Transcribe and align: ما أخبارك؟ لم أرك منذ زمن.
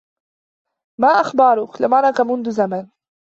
ما 0.99 1.07
أخبارك؟ 1.07 1.81
لم 1.81 1.93
أرك 1.93 2.21
منذ 2.21 2.51
زمن. 2.51 2.87